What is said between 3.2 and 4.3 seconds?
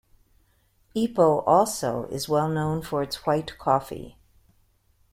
white coffee.